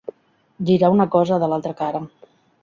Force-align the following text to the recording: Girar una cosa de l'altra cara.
Girar 0.69 0.89
una 0.95 1.07
cosa 1.17 1.39
de 1.45 1.51
l'altra 1.53 1.75
cara. 1.83 2.03